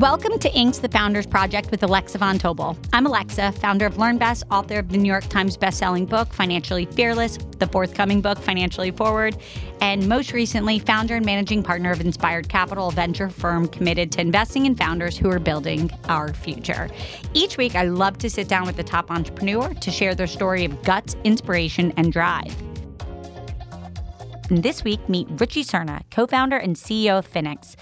[0.00, 2.76] Welcome to Inc.'s The Founders Project with Alexa Von Tobel.
[2.92, 7.38] I'm Alexa, founder of LearnVest, author of the New York Times bestselling book, Financially Fearless,
[7.58, 9.38] the forthcoming book, Financially Forward,
[9.80, 14.20] and most recently, founder and managing partner of Inspired Capital, a venture firm committed to
[14.20, 16.90] investing in founders who are building our future.
[17.32, 20.66] Each week, I love to sit down with the top entrepreneur to share their story
[20.66, 22.54] of guts, inspiration, and drive.
[24.50, 27.76] And this week, meet Richie Serna, co founder and CEO of Finix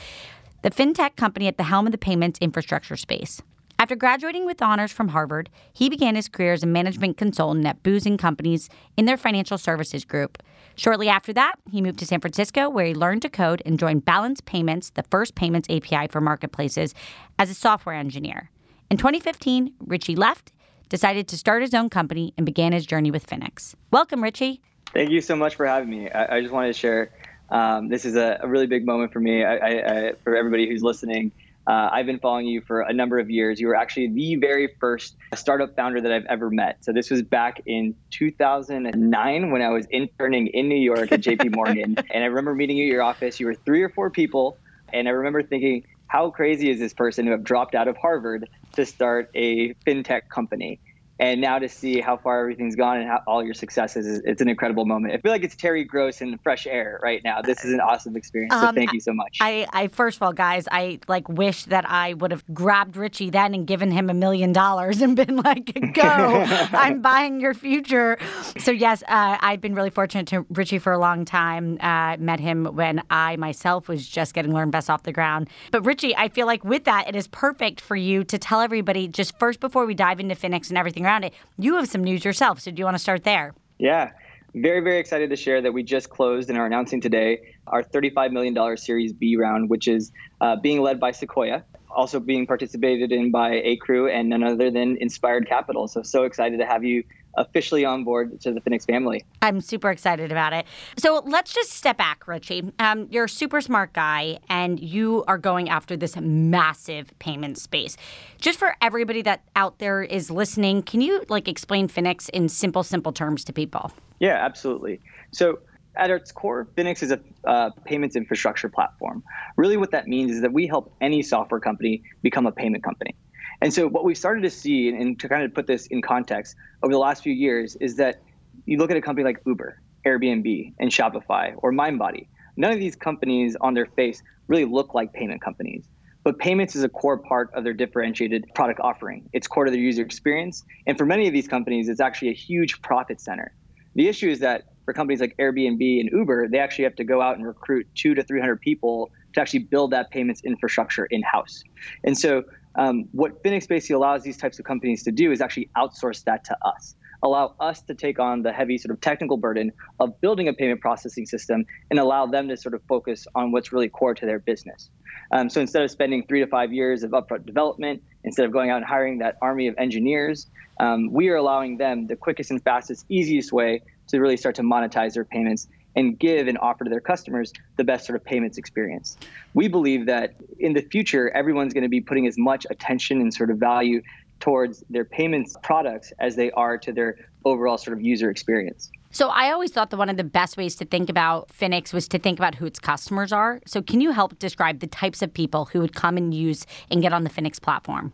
[0.65, 3.43] the fintech company at the helm of the payments infrastructure space.
[3.79, 7.83] After graduating with honors from Harvard, he began his career as a management consultant at
[7.83, 10.43] Booz and Companies in their financial services group.
[10.75, 14.07] Shortly after that, he moved to San Francisco where he learned to code and joined
[14.07, 16.95] Balanced Payments, the first payments API for marketplaces,
[17.39, 18.51] as a software engineer.
[18.91, 20.51] In 2015, Richie left,
[20.89, 23.75] decided to start his own company, and began his journey with Finix.
[23.91, 24.63] Welcome, Richie.
[24.95, 26.09] Thank you so much for having me.
[26.11, 27.11] I, I just wanted to share
[27.51, 29.45] um, this is a, a, really big moment for me.
[29.45, 31.31] I, I, for everybody who's listening,
[31.67, 33.61] uh, I've been following you for a number of years.
[33.61, 36.85] You were actually the very first startup founder that I've ever met.
[36.85, 41.55] So this was back in 2009 when I was interning in New York at JP
[41.55, 41.97] Morgan.
[42.11, 43.41] and I remember meeting you at your office.
[43.41, 44.59] You were three or four people.
[44.93, 48.49] And I remember thinking, how crazy is this person who have dropped out of Harvard
[48.75, 50.81] to start a fintech company?
[51.21, 54.49] And now to see how far everything's gone and how all your successes it's an
[54.49, 55.15] incredible moment.
[55.15, 57.41] I feel like it's terry gross in fresh air right now.
[57.41, 59.39] This is an awesome experience so um, thank you so much.
[59.41, 63.31] I, I first of all guys i like wish that i would have grabbed richie
[63.31, 66.03] then and given him a million dollars and been like go
[66.73, 68.19] i'm buying your future.
[68.59, 71.79] So yes uh, i've been really fortunate to richie for a long time.
[71.81, 75.49] Uh, met him when i myself was just getting LearnVest off the ground.
[75.71, 79.09] But richie i feel like with that it is perfect for you to tell everybody
[79.09, 81.35] just first before we dive into Finix and everything around it.
[81.59, 83.55] You have some news yourself, so do you want to start there?
[83.79, 84.11] Yeah.
[84.55, 88.31] Very, very excited to share that we just closed and are announcing today our $35
[88.31, 93.33] million Series B round, which is uh, being led by Sequoia, also being participated in
[93.33, 95.89] by Acrew and none other than Inspired Capital.
[95.89, 97.03] So, so excited to have you
[97.37, 99.25] officially on board to the Finix family.
[99.43, 100.67] I'm super excited about it.
[100.97, 102.73] So let's just step back, Richie.
[102.79, 107.97] Um, you're a super smart guy, and you are going after this massive payment space.
[108.39, 112.83] Just for everybody that out there is listening, can you like explain Finix in simple,
[112.83, 113.93] simple terms to people?
[114.21, 115.01] Yeah, absolutely.
[115.33, 115.59] So
[115.97, 119.23] at its core, Finix is a uh, payments infrastructure platform.
[119.57, 123.15] Really, what that means is that we help any software company become a payment company.
[123.65, 126.55] And so what we've started to see, and to kind of put this in context,
[126.83, 128.21] over the last few years is that
[128.67, 132.27] you look at a company like Uber, Airbnb, and Shopify, or MindBody.
[132.59, 135.89] None of these companies on their face really look like payment companies.
[136.25, 139.31] But payments is a core part of their differentiated product offering.
[139.33, 140.63] It's core to their user experience.
[140.87, 143.55] And for many of these companies, it's actually a huge profit center.
[143.95, 147.23] The issue is that for companies like Airbnb and Uber, they actually have to go
[147.23, 151.65] out and recruit two to 300 people to actually build that payments infrastructure in house.
[152.05, 152.45] And so
[152.77, 156.45] um, what Finix basically allows these types of companies to do is actually outsource that
[156.45, 160.49] to us, allow us to take on the heavy sort of technical burden of building
[160.49, 164.15] a payment processing system and allow them to sort of focus on what's really core
[164.15, 164.91] to their business.
[165.33, 168.71] Um, so instead of spending three to five years of upfront development, instead of going
[168.71, 170.49] out and hiring that army of engineers,
[170.81, 174.63] um, we are allowing them the quickest and fastest, easiest way to really start to
[174.63, 178.59] monetize their payments and give and offer to their customers the best sort of payments
[178.59, 179.17] experience.
[179.55, 183.33] We believe that in the future, everyone's going to be putting as much attention and
[183.33, 184.03] sort of value
[184.41, 188.91] towards their payments products as they are to their overall sort of user experience.
[189.11, 192.09] So I always thought that one of the best ways to think about Finix was
[192.09, 193.61] to think about who its customers are.
[193.65, 197.01] So can you help describe the types of people who would come and use and
[197.01, 198.13] get on the Finix platform?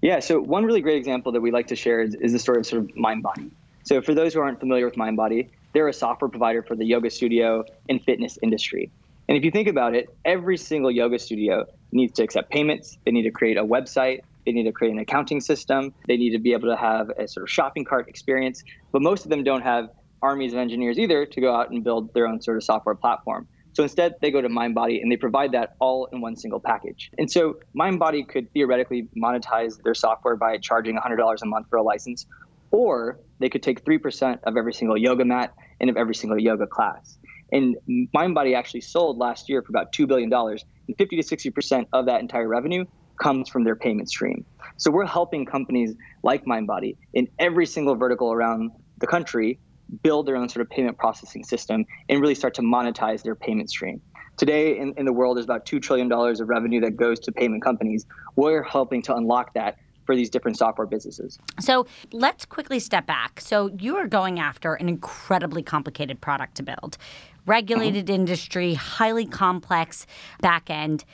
[0.00, 2.60] Yeah, so one really great example that we like to share is, is the story
[2.60, 3.50] of sort of MindBody.
[3.82, 5.48] So for those who aren't familiar with MindBody,
[5.78, 8.90] they're a software provider for the yoga studio and fitness industry.
[9.28, 12.98] And if you think about it, every single yoga studio needs to accept payments.
[13.04, 14.22] They need to create a website.
[14.44, 15.94] They need to create an accounting system.
[16.08, 18.64] They need to be able to have a sort of shopping cart experience.
[18.90, 19.90] But most of them don't have
[20.20, 23.46] armies of engineers either to go out and build their own sort of software platform.
[23.74, 27.12] So instead, they go to MindBody and they provide that all in one single package.
[27.18, 31.82] And so MindBody could theoretically monetize their software by charging $100 a month for a
[31.82, 32.26] license,
[32.72, 36.66] or they could take 3% of every single yoga mat and of every single yoga
[36.66, 37.18] class.
[37.52, 37.76] And
[38.14, 40.32] MindBody actually sold last year for about $2 billion.
[40.32, 42.84] And 50 to 60% of that entire revenue
[43.20, 44.44] comes from their payment stream.
[44.76, 49.58] So we're helping companies like MindBody in every single vertical around the country
[50.02, 53.70] build their own sort of payment processing system and really start to monetize their payment
[53.70, 54.00] stream.
[54.36, 57.62] Today in, in the world, there's about $2 trillion of revenue that goes to payment
[57.62, 58.06] companies.
[58.36, 59.78] We're helping to unlock that
[60.08, 61.38] for these different software businesses.
[61.60, 63.42] So let's quickly step back.
[63.42, 66.96] So you are going after an incredibly complicated product to build,
[67.44, 68.14] regulated mm-hmm.
[68.14, 70.06] industry, highly complex
[70.40, 71.04] back end.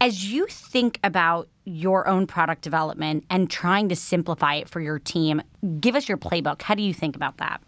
[0.00, 5.00] As you think about your own product development and trying to simplify it for your
[5.00, 5.42] team,
[5.80, 6.62] give us your playbook.
[6.62, 7.60] How do you think about that?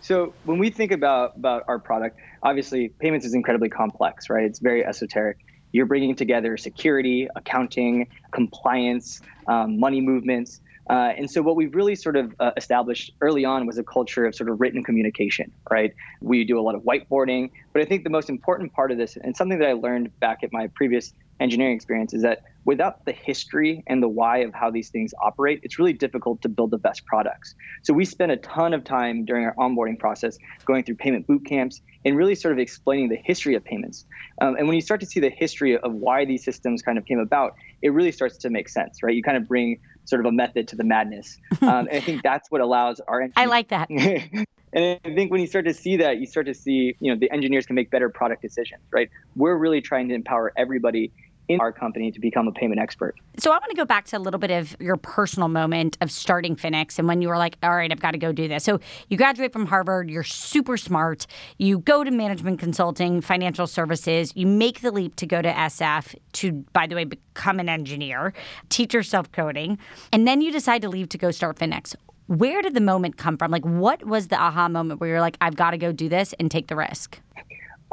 [0.00, 4.44] So when we think about about our product, obviously payments is incredibly complex, right?
[4.44, 5.38] It's very esoteric
[5.74, 10.60] you're bringing together security, accounting, compliance, um, money movements.
[10.88, 14.24] Uh, and so, what we've really sort of uh, established early on was a culture
[14.24, 15.92] of sort of written communication, right?
[16.20, 19.16] We do a lot of whiteboarding, but I think the most important part of this,
[19.16, 23.12] and something that I learned back at my previous engineering experience, is that without the
[23.12, 26.78] history and the why of how these things operate, it's really difficult to build the
[26.78, 27.54] best products.
[27.82, 31.44] So we spent a ton of time during our onboarding process going through payment boot
[31.46, 34.04] camps and really sort of explaining the history of payments.
[34.40, 37.04] Um, and when you start to see the history of why these systems kind of
[37.04, 39.14] came about, it really starts to make sense, right?
[39.14, 41.38] You kind of bring sort of a method to the madness.
[41.64, 43.88] Um, and I think that's what allows our I like that.
[44.74, 47.18] And I think when you start to see that, you start to see, you know,
[47.18, 49.08] the engineers can make better product decisions, right?
[49.36, 51.12] We're really trying to empower everybody
[51.48, 53.14] in our company to become a payment expert.
[53.38, 56.10] So I want to go back to a little bit of your personal moment of
[56.10, 58.64] starting Finix and when you were like, all right, I've got to go do this.
[58.64, 61.26] So you graduate from Harvard, you're super smart,
[61.58, 66.14] you go to management consulting, financial services, you make the leap to go to SF
[66.32, 68.32] to, by the way, become an engineer,
[68.70, 69.78] teach yourself coding,
[70.12, 71.94] and then you decide to leave to go start Finix.
[72.26, 73.50] Where did the moment come from?
[73.50, 76.34] Like, what was the aha moment where you're like, I've got to go do this
[76.40, 77.20] and take the risk?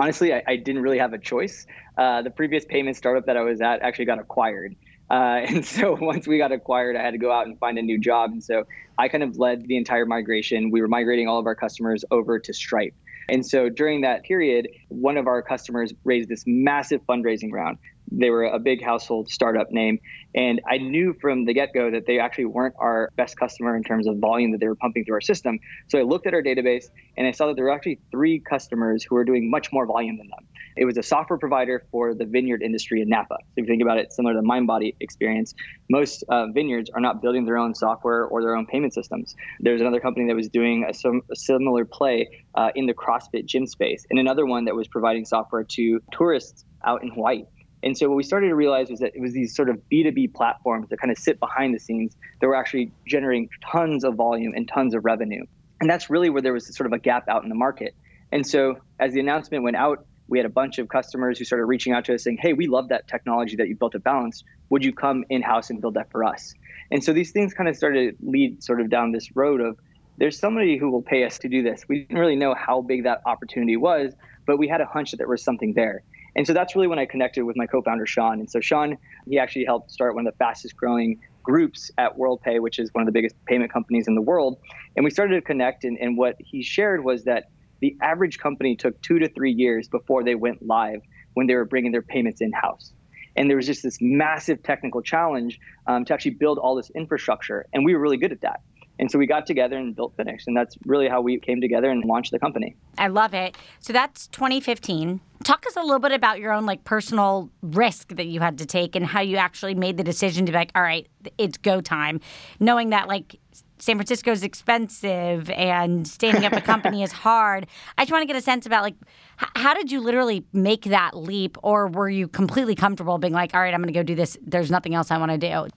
[0.01, 1.67] honestly, I, I, didn't really have a choice.
[1.97, 4.75] Uh, the previous payment startup that I was at actually got acquired.
[5.09, 5.13] Uh,
[5.47, 7.99] and so once we got acquired, I had to go out and find a new
[7.99, 8.31] job.
[8.31, 8.65] And so
[8.97, 10.71] I kind of led the entire migration.
[10.71, 12.95] We were migrating all of our customers over to Stripe.
[13.29, 17.77] And so during that period, one of our customers raised this massive fundraising round.
[18.11, 19.99] They were a big household startup name.
[20.33, 23.83] And I knew from the get go that they actually weren't our best customer in
[23.83, 25.59] terms of volume that they were pumping through our system.
[25.87, 26.85] So I looked at our database
[27.17, 30.17] and I saw that there were actually three customers who were doing much more volume
[30.17, 30.47] than them.
[30.77, 33.35] It was a software provider for the vineyard industry in Napa.
[33.39, 35.53] So if you think about it, similar to the MindBody experience,
[35.89, 39.35] most uh, vineyards are not building their own software or their own payment systems.
[39.59, 40.93] There's another company that was doing a,
[41.29, 45.25] a similar play uh, in the CrossFit gym space, and another one that was providing
[45.25, 47.43] software to tourists out in Hawaii.
[47.83, 50.33] And so what we started to realize was that it was these sort of B2B
[50.33, 54.53] platforms that kind of sit behind the scenes that were actually generating tons of volume
[54.55, 55.43] and tons of revenue.
[55.79, 57.95] And that's really where there was sort of a gap out in the market.
[58.31, 61.65] And so as the announcement went out, we had a bunch of customers who started
[61.65, 64.43] reaching out to us saying, Hey, we love that technology that you built at Balance.
[64.69, 66.53] Would you come in house and build that for us?
[66.91, 69.77] And so these things kind of started to lead sort of down this road of
[70.17, 71.83] there's somebody who will pay us to do this.
[71.87, 74.13] We didn't really know how big that opportunity was,
[74.45, 76.03] but we had a hunch that there was something there.
[76.35, 78.39] And so that's really when I connected with my co-founder Sean.
[78.39, 78.97] And so Sean,
[79.27, 83.01] he actually helped start one of the fastest growing groups at WorldPay, which is one
[83.01, 84.57] of the biggest payment companies in the world.
[84.95, 85.83] And we started to connect.
[85.83, 87.45] And, and what he shared was that
[87.81, 91.01] the average company took two to three years before they went live
[91.33, 92.93] when they were bringing their payments in house.
[93.35, 97.65] And there was just this massive technical challenge um, to actually build all this infrastructure.
[97.73, 98.61] And we were really good at that.
[99.01, 100.43] And so we got together and built Finix.
[100.45, 102.75] And that's really how we came together and launched the company.
[102.99, 103.57] I love it.
[103.79, 105.19] So that's 2015.
[105.43, 108.65] Talk us a little bit about your own like personal risk that you had to
[108.67, 111.07] take and how you actually made the decision to be like, all right,
[111.39, 112.21] it's go time,
[112.59, 113.39] knowing that like
[113.79, 117.65] San Francisco is expensive and standing up a company is hard.
[117.97, 118.93] I just want to get a sense about like
[119.41, 123.55] h- how did you literally make that leap, or were you completely comfortable being like,
[123.55, 124.37] all right, I'm going to go do this.
[124.45, 125.67] There's nothing else I want to do.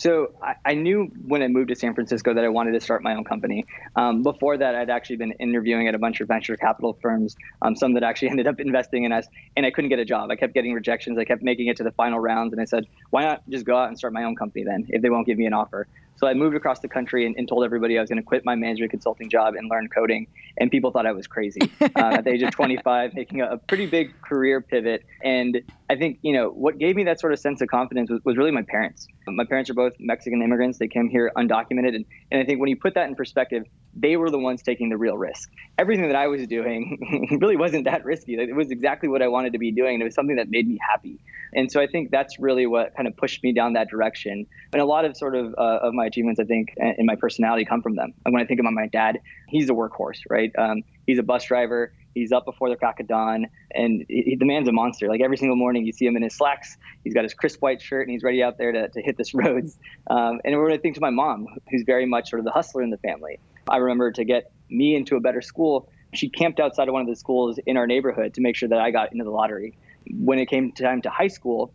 [0.00, 3.02] So I, I, knew when I moved to San Francisco that I wanted to start
[3.02, 3.66] my own company.
[3.96, 7.76] Um, before that, I'd actually been interviewing at a bunch of venture capital firms, um,
[7.76, 9.26] some that actually ended up investing in us,
[9.58, 10.30] and I couldn't get a job.
[10.30, 11.18] I kept getting rejections.
[11.18, 13.76] I kept making it to the final rounds, and I said, why not just go
[13.76, 15.86] out and start my own company then if they won't give me an offer?
[16.16, 18.42] So I moved across the country and, and told everybody I was going to quit
[18.44, 20.26] my management consulting job and learn coding.
[20.60, 23.56] And people thought I was crazy uh, at the age of 25, making a, a,
[23.58, 25.04] pretty big career pivot.
[25.24, 28.20] And I think, you know, what gave me that sort of sense of confidence was,
[28.24, 29.08] was really my parents.
[29.26, 30.78] My parents are both Mexican immigrants.
[30.78, 31.94] They came here undocumented.
[31.94, 33.64] And, and I think when you put that in perspective,
[33.94, 35.50] they were the ones taking the real risk.
[35.78, 38.34] Everything that I was doing really wasn't that risky.
[38.34, 39.94] It was exactly what I wanted to be doing.
[39.94, 41.18] And it was something that made me happy.
[41.52, 44.46] And so I think that's really what kind of pushed me down that direction.
[44.72, 47.64] And a lot of sort of uh, of my achievements, I think, in my personality
[47.64, 48.12] come from them.
[48.24, 50.49] And when I think about my dad, he's a workhorse, right?
[50.58, 51.92] Um, he's a bus driver.
[52.14, 55.08] He's up before the crack of dawn, and he, the man's a monster.
[55.08, 56.76] Like every single morning, you see him in his slacks.
[57.04, 59.32] He's got his crisp white shirt, and he's ready out there to, to hit this
[59.34, 59.78] roads.
[60.08, 62.82] Um, and when I think to my mom, who's very much sort of the hustler
[62.82, 63.38] in the family,
[63.68, 67.08] I remember to get me into a better school, she camped outside of one of
[67.08, 69.78] the schools in our neighborhood to make sure that I got into the lottery.
[70.12, 71.72] When it came time to high school,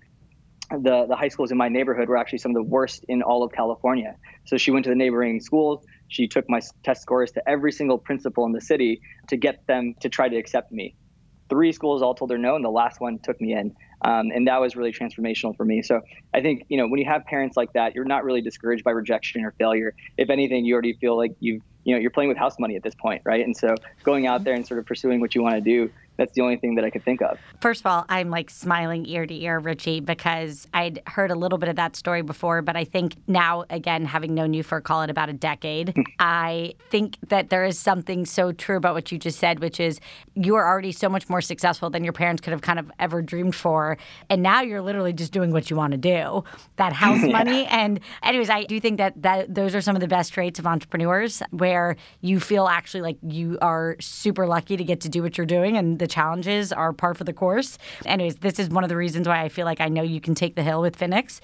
[0.72, 3.44] the, the high schools in my neighborhood were actually some of the worst in all
[3.44, 4.16] of California.
[4.46, 5.86] So she went to the neighboring schools.
[6.08, 9.96] She took my test scores to every single principal in the city to get them
[10.02, 10.96] to try to accept me.
[11.50, 13.76] Three schools all told her no, and the last one took me in.
[14.04, 15.82] Um, and that was really transformational for me.
[15.82, 16.02] So
[16.34, 18.92] I think, you know, when you have parents like that, you're not really discouraged by
[18.92, 19.94] rejection or failure.
[20.18, 22.84] If anything, you already feel like you've, you know, you're playing with house money at
[22.84, 23.44] this point, right?
[23.44, 26.34] And so going out there and sort of pursuing what you want to do that's
[26.34, 27.38] the only thing that I could think of.
[27.62, 31.58] First of all, I'm like smiling ear to ear, Richie, because I'd heard a little
[31.58, 35.02] bit of that story before, but I think now, again, having known you for call
[35.02, 36.02] it about a decade, hmm.
[36.20, 40.00] I think that there is something so true about what you just said, which is
[40.36, 43.22] you are already so much more successful than your parents could have kind of ever
[43.22, 43.98] dreamed for.
[44.30, 46.44] And now you're literally just doing what you want to do.
[46.78, 47.32] That house yeah.
[47.32, 47.66] money.
[47.66, 50.66] And anyways, I do think that, that those are some of the best traits of
[50.66, 55.38] entrepreneurs where you feel actually like you are super lucky to get to do what
[55.38, 57.80] you're doing and the challenges are par for the course.
[58.06, 60.36] Anyways, this is one of the reasons why I feel like I know you can
[60.36, 61.40] take the hill with Finix.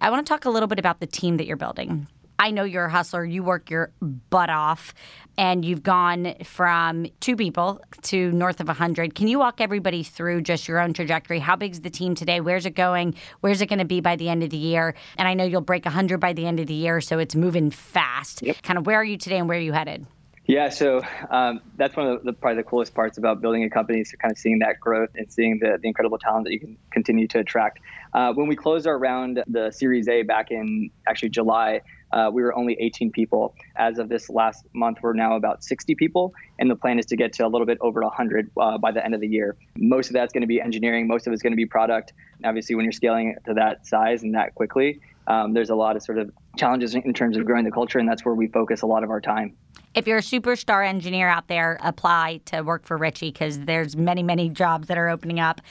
[0.00, 2.06] I want to talk a little bit about the team that you're building.
[2.38, 3.26] I know you're a hustler.
[3.26, 4.94] You work your butt off,
[5.36, 9.14] and you've gone from two people to north of 100.
[9.14, 11.38] Can you walk everybody through just your own trajectory?
[11.38, 12.40] How big is the team today?
[12.40, 13.16] Where's it going?
[13.40, 14.94] Where's it going to be by the end of the year?
[15.18, 17.70] And I know you'll break 100 by the end of the year, so it's moving
[17.70, 18.42] fast.
[18.42, 18.62] Yep.
[18.62, 20.06] Kind of where are you today and where are you headed?
[20.48, 24.00] Yeah, so um, that's one of the, probably the coolest parts about building a company
[24.00, 26.78] is kind of seeing that growth and seeing the, the incredible talent that you can
[26.92, 27.80] continue to attract.
[28.14, 31.80] Uh, when we closed our round, the Series A back in actually July,
[32.12, 33.56] uh, we were only 18 people.
[33.74, 37.16] As of this last month, we're now about 60 people, and the plan is to
[37.16, 39.56] get to a little bit over 100 uh, by the end of the year.
[39.76, 42.12] Most of that's going to be engineering, most of it's going to be product.
[42.44, 46.02] Obviously, when you're scaling to that size and that quickly, um, there's a lot of
[46.02, 48.86] sort of challenges in terms of growing the culture, and that's where we focus a
[48.86, 49.56] lot of our time
[49.96, 54.22] if you're a superstar engineer out there, apply to work for Richie because there's many,
[54.22, 55.62] many jobs that are opening up.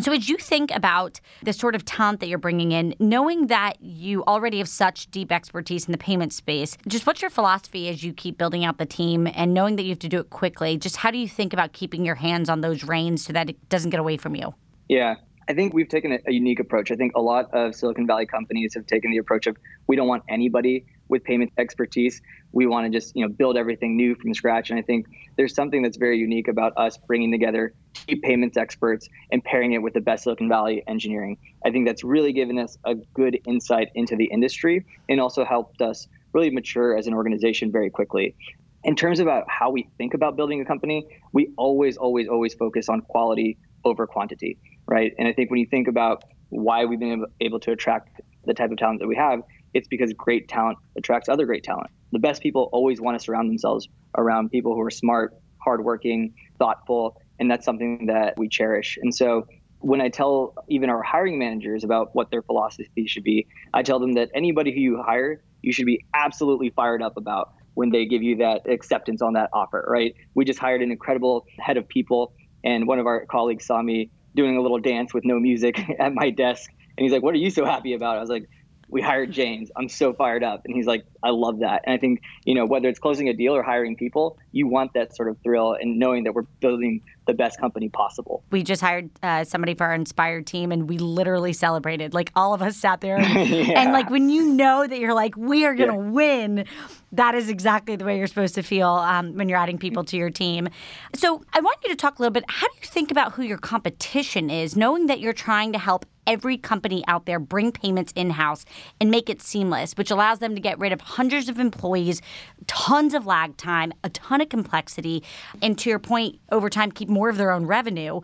[0.00, 3.80] So, as you think about the sort of talent that you're bringing in, knowing that
[3.82, 8.02] you already have such deep expertise in the payment space, just what's your philosophy as
[8.02, 10.78] you keep building out the team and knowing that you have to do it quickly?
[10.78, 13.68] Just how do you think about keeping your hands on those reins so that it
[13.68, 14.54] doesn't get away from you?
[14.88, 16.90] Yeah, I think we've taken a, unique approach.
[16.90, 20.08] I think a lot of Silicon Valley companies have taken the approach of we don't
[20.08, 22.22] want anybody with payment expertise.
[22.52, 24.70] We want to just you know build everything new from scratch.
[24.70, 29.08] And I think there's something that's very unique about us bringing together key payments experts
[29.30, 31.36] and pairing it with the best Silicon Valley engineering.
[31.64, 35.82] I think that's really given us a good insight into the industry and also helped
[35.82, 38.34] us really mature as an organization very quickly.
[38.82, 42.88] In terms about how we think about building a company, we always, always, always focus
[42.88, 45.12] on quality over quantity right?
[45.18, 48.70] And I think when you think about why we've been able to attract the type
[48.70, 49.40] of talent that we have,
[49.72, 51.90] it's because great talent attracts other great talent.
[52.12, 57.16] The best people always want to surround themselves around people who are smart, hardworking, thoughtful,
[57.40, 58.98] and that's something that we cherish.
[59.02, 59.46] And so
[59.80, 63.98] when I tell even our hiring managers about what their philosophy should be, I tell
[63.98, 68.06] them that anybody who you hire, you should be absolutely fired up about when they
[68.06, 70.14] give you that acceptance on that offer, right?
[70.34, 74.10] We just hired an incredible head of people, and one of our colleagues saw me
[74.34, 76.70] doing a little dance with no music at my desk.
[76.96, 78.16] And he's like, What are you so happy about?
[78.16, 78.48] I was like,
[78.88, 79.70] We hired James.
[79.76, 80.62] I'm so fired up.
[80.64, 81.82] And he's like, I love that.
[81.84, 84.92] And I think, you know, whether it's closing a deal or hiring people, you want
[84.94, 88.44] that sort of thrill and knowing that we're building the best company possible.
[88.50, 92.12] We just hired uh, somebody for our Inspired team and we literally celebrated.
[92.12, 93.18] Like all of us sat there.
[93.34, 93.80] And, yeah.
[93.80, 96.10] and like when you know that you're like, we are going to yeah.
[96.10, 96.66] win,
[97.12, 100.16] that is exactly the way you're supposed to feel um, when you're adding people to
[100.16, 100.68] your team.
[101.14, 102.44] So I want you to talk a little bit.
[102.48, 106.06] How do you think about who your competition is, knowing that you're trying to help
[106.26, 108.64] every company out there bring payments in house
[109.00, 112.22] and make it seamless, which allows them to get rid of hundreds of employees,
[112.66, 115.22] tons of lag time, a ton of complexity,
[115.62, 118.20] and to your point, over time, keep more of their own revenue.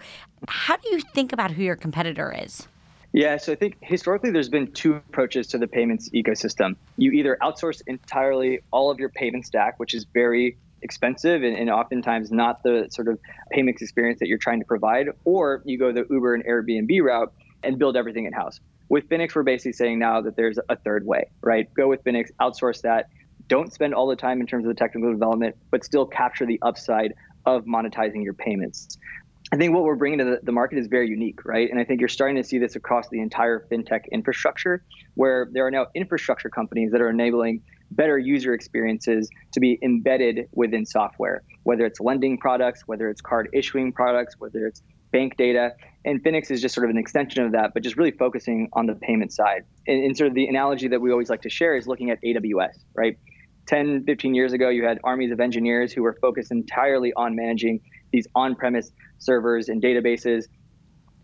[0.48, 2.66] How do you think about who your competitor is?
[3.12, 6.76] Yeah, so I think historically there's been two approaches to the payments ecosystem.
[6.96, 11.68] You either outsource entirely all of your payment stack, which is very expensive and, and,
[11.68, 13.18] oftentimes not the sort of
[13.50, 17.32] payments experience that you're trying to provide, or you go the Uber and Airbnb route
[17.62, 18.60] and build everything in house.
[18.88, 21.72] With Finix, we're basically saying now that there's a third way, right?
[21.74, 23.08] Go with Finix, outsource that.
[23.46, 26.58] Don't spend all the time in terms of the technical development, but still capture the
[26.62, 27.14] upside
[27.46, 28.98] of monetizing your payments.
[29.52, 31.68] I think what we're bringing to the, the, market is very unique, right?
[31.68, 35.66] And I think you're starting to see this across the entire fintech infrastructure, where there
[35.66, 41.42] are now infrastructure companies that are enabling better user experiences to be embedded within software,
[41.64, 45.72] whether it's lending products, whether it's card issuing products, whether it's bank data.
[46.04, 48.86] And Finix is just sort of an extension of that, but just really focusing on
[48.86, 49.64] the payment side.
[49.86, 52.22] And, and, sort of the analogy that we always like to share is looking at
[52.22, 53.18] AWS, right?
[53.66, 57.80] 10, 15 years ago, you had armies of engineers who were focused entirely on managing
[58.12, 60.44] these on premise servers and databases.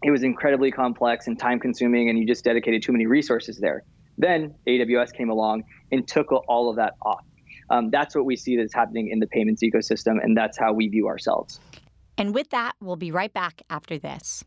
[0.02, 3.82] It was incredibly complex and time consuming, and you just dedicated too many resources there.
[4.18, 7.24] Then AWS came along and took all of that off.
[7.70, 10.88] Um, that's what we see that's happening in the payments ecosystem, and that's how we
[10.88, 11.60] view ourselves.
[12.18, 14.44] And with that, we'll be right back after this.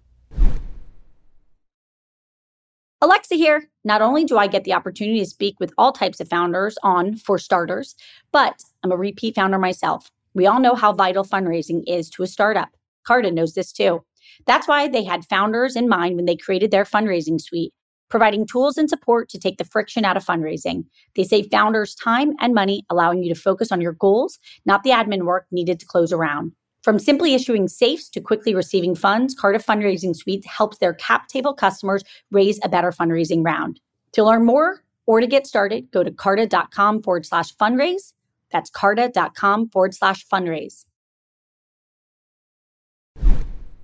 [3.01, 3.69] Alexa here.
[3.85, 7.15] Not only do I get the opportunity to speak with all types of founders on
[7.15, 7.95] For Starters,
[8.33, 10.11] but I'm a repeat founder myself.
[10.33, 12.69] We all know how vital fundraising is to a startup.
[13.07, 14.03] Carta knows this too.
[14.45, 17.73] That's why they had founders in mind when they created their fundraising suite,
[18.09, 20.83] providing tools and support to take the friction out of fundraising.
[21.15, 24.91] They save founders time and money, allowing you to focus on your goals, not the
[24.91, 26.51] admin work needed to close a round.
[26.83, 31.53] From simply issuing safes to quickly receiving funds, Carta Fundraising Suite helps their cap table
[31.53, 33.81] customers raise a better fundraising round.
[34.13, 38.13] To learn more or to get started, go to carta.com forward slash fundraise.
[38.51, 40.85] That's carta.com forward slash fundraise.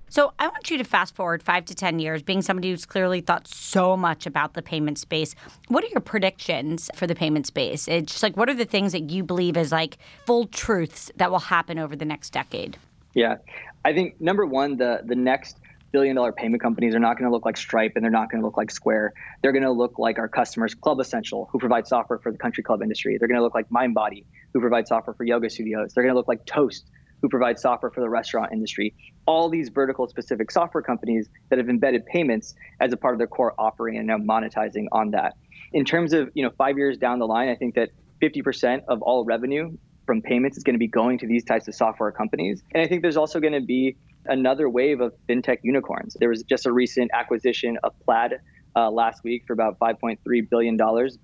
[0.08, 3.20] So I want you to fast forward five to 10 years, being somebody who's clearly
[3.20, 5.34] thought so much about the payment space.
[5.68, 7.86] What are your predictions for the payment space?
[7.86, 11.30] It's just like, what are the things that you believe is like full truths that
[11.30, 12.78] will happen over the next decade?
[13.16, 13.36] Yeah,
[13.82, 15.58] I think number one, the the next
[15.90, 18.42] billion dollar payment companies are not going to look like Stripe and they're not going
[18.42, 19.14] to look like Square.
[19.40, 22.62] They're going to look like our customers, Club Essential, who provide software for the country
[22.62, 23.16] club industry.
[23.18, 25.94] They're going to look like MindBody, who provide software for yoga studios.
[25.94, 26.90] They're going to look like Toast,
[27.22, 28.94] who provide software for the restaurant industry.
[29.26, 33.28] All these vertical specific software companies that have embedded payments as a part of their
[33.28, 35.36] core offering and now monetizing on that.
[35.72, 37.88] In terms of, you know, 5 years down the line, I think that
[38.22, 39.74] 50% of all revenue
[40.06, 42.62] from payments is going to be going to these types of software companies.
[42.74, 43.96] And I think there's also going to be
[44.26, 46.16] another wave of fintech unicorns.
[46.18, 48.34] There was just a recent acquisition of Plaid
[48.74, 50.78] uh, last week for about $5.3 billion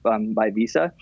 [0.05, 0.93] um, by Visa.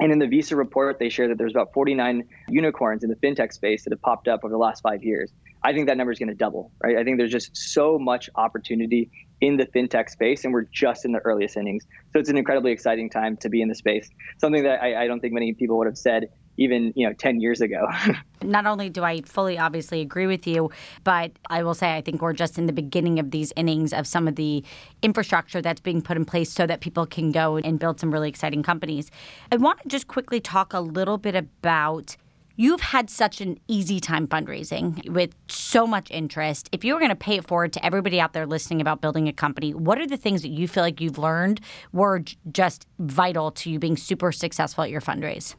[0.00, 3.52] And in the Visa report, they share that there's about 49 unicorns in the fintech
[3.52, 5.32] space that have popped up over the last five years.
[5.64, 6.96] I think that number is going to double, right?
[6.96, 11.12] I think there's just so much opportunity in the fintech space, and we're just in
[11.12, 11.84] the earliest innings.
[12.12, 14.08] So it's an incredibly exciting time to be in the space.
[14.38, 17.40] Something that I, I don't think many people would have said even you know 10
[17.40, 17.88] years ago
[18.42, 20.70] not only do i fully obviously agree with you
[21.04, 24.06] but i will say i think we're just in the beginning of these innings of
[24.06, 24.62] some of the
[25.02, 28.28] infrastructure that's being put in place so that people can go and build some really
[28.28, 29.10] exciting companies
[29.50, 32.16] i want to just quickly talk a little bit about
[32.60, 36.68] You've had such an easy time fundraising with so much interest.
[36.72, 39.28] If you were going to pay it forward to everybody out there listening about building
[39.28, 41.60] a company, what are the things that you feel like you've learned
[41.92, 45.54] were just vital to you being super successful at your fundraise?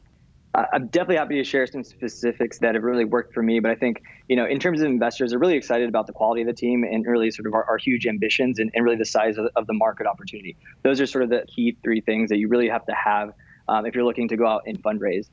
[0.52, 3.60] I'm definitely happy to share some specifics that have really worked for me.
[3.60, 6.40] But I think, you know, in terms of investors, they're really excited about the quality
[6.40, 9.04] of the team and really sort of our, our huge ambitions and, and, really the
[9.04, 10.56] size of, of, the market opportunity.
[10.82, 13.32] Those are sort of the key three things that you really have to have
[13.68, 15.28] um, if you're looking to go out and fundraise.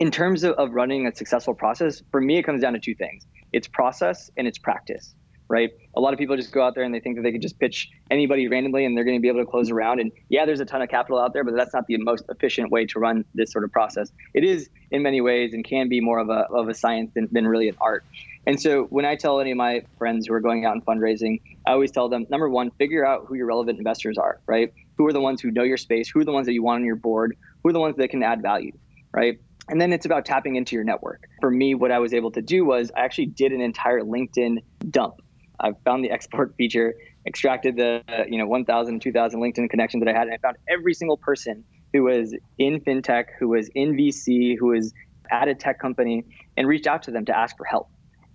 [0.00, 2.94] In terms of, of running a successful process, for me, it comes down to two
[2.94, 5.14] things it's process and it's practice
[5.48, 5.70] right?
[5.96, 7.58] A lot of people just go out there and they think that they can just
[7.58, 10.00] pitch anybody randomly and they're going to be able to close around.
[10.00, 12.70] And yeah, there's a ton of capital out there, but that's not the most efficient
[12.70, 14.12] way to run this sort of process.
[14.34, 17.28] It is in many ways and can be more of a, of a science than,
[17.32, 18.04] than really an art.
[18.46, 21.40] And so when I tell any of my friends who are going out and fundraising,
[21.66, 24.72] I always tell them number one, figure out who your relevant investors are, right?
[24.96, 26.08] Who are the ones who know your space?
[26.08, 27.36] Who are the ones that you want on your board?
[27.62, 28.72] Who are the ones that can add value,
[29.12, 29.38] right?
[29.68, 31.28] And then it's about tapping into your network.
[31.40, 34.62] For me, what I was able to do was I actually did an entire LinkedIn
[34.90, 35.20] dump
[35.60, 36.94] I found the export feature,
[37.26, 40.94] extracted the you know 1,000, 2,000 LinkedIn connections that I had, and I found every
[40.94, 44.92] single person who was in fintech, who was in VC, who was
[45.30, 46.24] at a tech company,
[46.56, 47.88] and reached out to them to ask for help.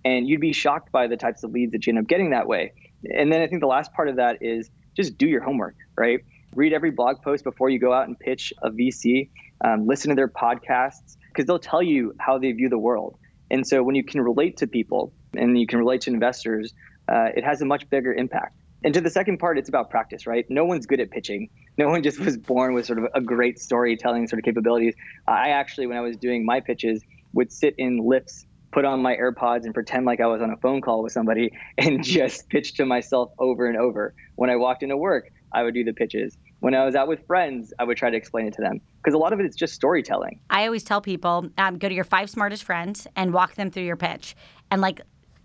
[0.04, 2.46] And you'd be shocked by the types of leads that you end up getting that
[2.46, 2.72] way.
[3.16, 6.20] And then I think the last part of that is just do your homework, right?
[6.54, 9.30] Read every blog post before you go out and pitch a VC.
[9.64, 13.16] Um, listen to their podcasts because they'll tell you how they view the world.
[13.50, 16.72] And so when you can relate to people and you can relate to investors,
[17.08, 18.56] uh, it has a much bigger impact.
[18.84, 20.44] And to the second part, it's about practice, right?
[20.50, 21.48] No one's good at pitching.
[21.78, 24.94] No one just was born with sort of a great storytelling sort of capabilities.
[25.26, 29.16] I actually, when I was doing my pitches, would sit in Lyfts, put on my
[29.16, 32.74] AirPods, and pretend like I was on a phone call with somebody and just pitch
[32.74, 34.14] to myself over and over.
[34.36, 36.36] When I walked into work, I would do the pitches.
[36.60, 39.14] When I was out with friends, I would try to explain it to them because
[39.14, 40.40] a lot of it is just storytelling.
[40.50, 43.84] I always tell people um, go to your five smartest friends and walk them through
[43.84, 44.34] your pitch.
[44.70, 45.00] And like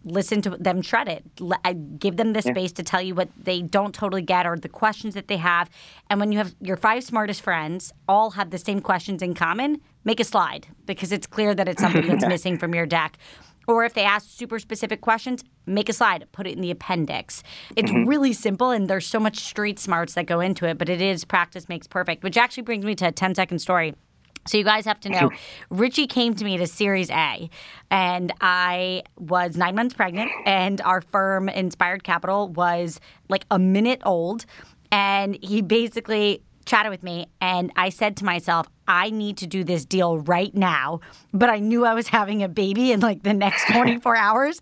[0.10, 1.24] listen to them shred it.
[1.63, 2.76] I give them the space yeah.
[2.76, 5.69] to tell you what they don't totally get or the questions that they have.
[6.10, 9.82] And when you have your five smartest friends all have the same questions in common,
[10.04, 13.17] make a slide because it's clear that it's something that's missing from your deck.
[13.67, 17.43] Or if they ask super specific questions, make a slide, put it in the appendix.
[17.76, 18.10] It's mm-hmm.
[18.10, 21.24] really simple, and there's so much street smarts that go into it, but it is
[21.24, 23.93] practice makes perfect, which actually brings me to a 10 second story.
[24.50, 25.30] So you guys have to know,
[25.70, 27.52] Richie came to me at a Series A,
[27.92, 34.02] and I was nine months pregnant, and our firm, Inspired Capital, was like a minute
[34.04, 34.48] old.
[34.92, 39.63] And he basically chatted with me, and I said to myself, I need to do
[39.63, 41.01] this deal right now.
[41.34, 44.60] But I knew I was having a baby in like the next 24 hours.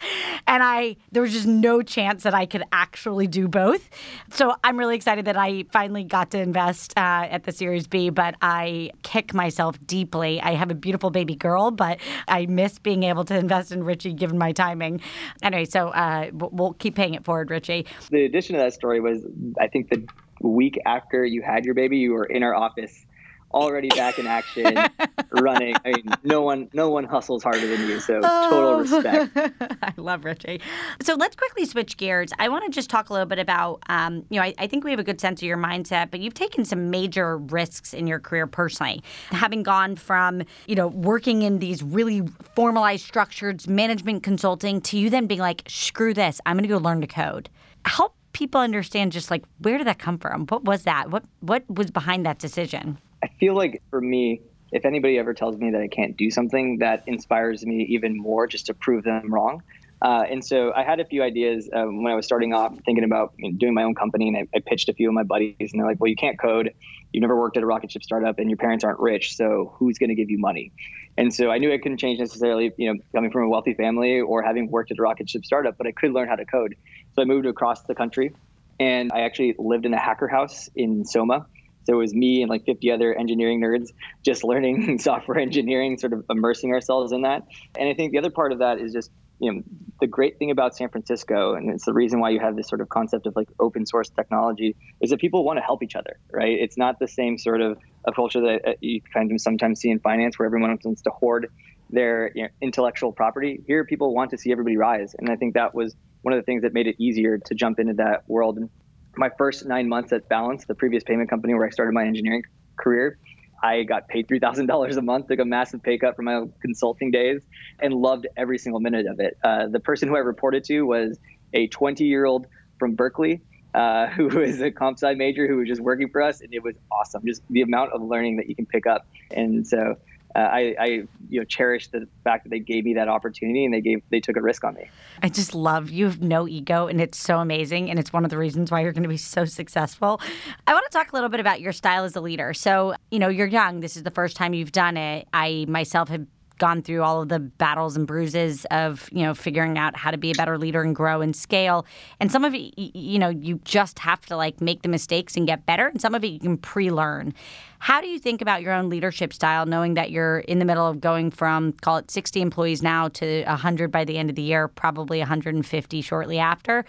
[0.48, 3.90] And I there was just no chance that I could actually do both.
[4.32, 8.10] So I'm really excited that I finally got to invest uh, at the Series B,
[8.10, 10.42] but I kick myself deeply.
[10.42, 14.14] I have a beautiful baby girl, but I miss being able to invest in Richie
[14.14, 15.02] given my timing.
[15.42, 17.86] Anyway, so uh, we'll keep paying it forward, Richie.
[18.12, 19.26] The addition to that story was,
[19.60, 20.06] I think, the
[20.42, 23.06] week after you had your baby, you were in our office
[23.54, 24.78] already back in action,
[25.32, 25.76] running.
[25.86, 28.00] I mean, no one, no one hustles harder than you.
[28.00, 28.80] So total oh.
[28.80, 29.38] respect.
[29.82, 30.62] I love Richie.
[31.02, 32.32] So let's quickly switch gears.
[32.40, 34.84] I want to just talk a little bit about, um, you know, I, I, think
[34.84, 38.08] we have a good sense of your mindset, but you've taken some major risks in
[38.08, 42.24] your career personally, having gone from, you know, working in these really
[42.56, 46.78] formalized structures, management consulting, to you then being like, screw this, I'm going to go
[46.78, 47.50] learn to code.
[47.86, 50.46] Help people understand just like where did that come from?
[50.48, 51.10] What was that?
[51.10, 53.00] What what was behind that decision?
[53.24, 56.78] I feel like for me, if anybody ever tells me that I can't do something,
[56.80, 59.64] that inspires me even more just to prove them wrong.
[60.00, 63.04] Uh, and so I had a few ideas um, when I was starting off thinking
[63.04, 65.24] about you know, doing my own company, and I, I, pitched a few of my
[65.24, 66.72] buddies, and they're like, "Well, you can't code.
[67.12, 69.98] You've never worked at a rocket ship startup, and your parents aren't rich, so who's
[69.98, 70.72] going to give you money?"
[71.18, 74.22] And so I knew I couldn't change necessarily, you know, coming from a wealthy family
[74.22, 76.76] or having worked at a rocket ship startup, but I could learn how to code.
[77.18, 78.36] So I moved across the country,
[78.80, 81.48] and I actually lived in a hacker house in Soma.
[81.86, 83.88] So it was me and like 50 other engineering nerds
[84.24, 87.42] just learning software engineering, sort of immersing ourselves in that.
[87.76, 89.64] And I think the other part of that is just you know
[90.00, 92.82] the great thing about San Francisco, and it's the reason why you have this sort
[92.82, 96.20] of concept of like open source technology, is that people want to help each other,
[96.32, 96.60] right?
[96.60, 99.90] It's not the same sort of a culture that uh, you kind of sometimes see
[99.90, 101.50] in finance, where everyone wants to hoard
[101.90, 103.64] their you know, intellectual property.
[103.66, 105.96] Here, people want to see everybody rise, and I think that was
[106.28, 108.58] one of the things that made it easier to jump into that world.
[108.58, 108.70] And
[109.16, 112.44] my first nine months at Balance, the previous payment company where I started my engineering
[112.76, 113.18] career,
[113.64, 116.44] I got paid three thousand dollars a month, took a massive pay cut from my
[116.60, 117.44] consulting days,
[117.80, 119.38] and loved every single minute of it.
[119.42, 121.18] Uh, the person who I reported to was
[121.54, 122.46] a 20 year old
[122.78, 123.42] from Berkeley
[123.74, 126.64] uh, who was a comp sci major who was just working for us, and it
[126.64, 127.22] was awesome.
[127.26, 129.96] Just the amount of learning that you can pick up, and so
[130.38, 130.86] uh, I, I,
[131.30, 134.20] you know cherish the fact that they gave me that opportunity and they gave they
[134.20, 134.88] took a risk on me.
[135.24, 138.30] I just love you have no ego and it's so amazing and it's one of
[138.30, 140.22] the reasons why you're going to be so successful.
[140.68, 142.54] I want to talk a little bit about your style as a leader.
[142.54, 143.80] So you know you're young.
[143.80, 145.28] This is the first time you've done it.
[145.34, 149.78] I myself have gone through all of the battles and bruises of you know figuring
[149.78, 151.86] out how to be a better leader and grow and scale
[152.20, 155.48] and some of it you know you just have to like make the mistakes and
[155.48, 157.34] get better and some of it you can pre-learn
[157.80, 160.88] how do you think about your own leadership style, knowing that you're in the middle
[160.88, 164.42] of going from, call it 60 employees now to 100 by the end of the
[164.42, 166.86] year, probably 150 shortly after?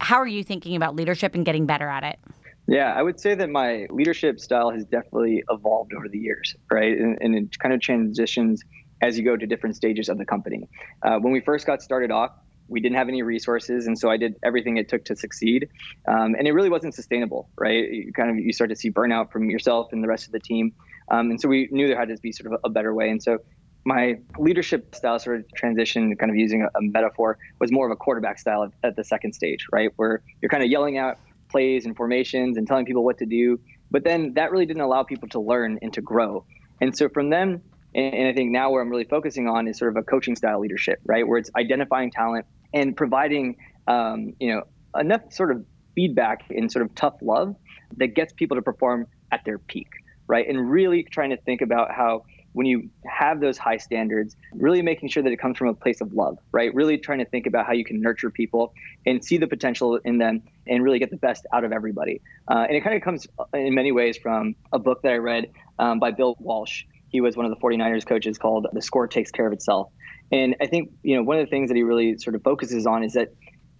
[0.00, 2.18] How are you thinking about leadership and getting better at it?
[2.66, 6.96] Yeah, I would say that my leadership style has definitely evolved over the years, right?
[6.96, 8.62] And, and it kind of transitions
[9.02, 10.68] as you go to different stages of the company.
[11.02, 12.30] Uh, when we first got started off,
[12.68, 15.68] we didn't have any resources, and so I did everything it took to succeed.
[16.08, 17.90] Um, and it really wasn't sustainable, right?
[17.90, 20.40] You kind of you start to see burnout from yourself and the rest of the
[20.40, 20.72] team,
[21.10, 23.10] um, and so we knew there had to be sort of a better way.
[23.10, 23.38] And so
[23.84, 27.92] my leadership style sort of transition, kind of using a, a metaphor, was more of
[27.92, 31.18] a quarterback style at, at the second stage, right, where you're kind of yelling out
[31.50, 33.58] plays and formations and telling people what to do,
[33.90, 36.46] but then that really didn't allow people to learn and to grow.
[36.80, 37.60] And so from then
[37.94, 40.36] and, and I think now where I'm really focusing on is sort of a coaching
[40.36, 41.26] style leadership, right?
[41.26, 44.62] Where it's identifying talent and providing, um, you know,
[44.98, 47.54] enough sort of feedback and sort of tough love
[47.96, 49.88] that gets people to perform at their peak,
[50.26, 50.48] right?
[50.48, 55.08] And really trying to think about how when you have those high standards, really making
[55.08, 56.74] sure that it comes from a place of love, right?
[56.74, 58.74] Really trying to think about how you can nurture people
[59.06, 62.20] and see the potential in them and really get the best out of everybody.
[62.48, 65.50] Uh, and it kind of comes in many ways from a book that I read
[65.78, 69.30] um, by Bill Walsh he was one of the 49ers coaches called The Score Takes
[69.30, 69.88] Care of Itself.
[70.32, 72.86] And I think, you know, one of the things that he really sort of focuses
[72.86, 73.28] on is that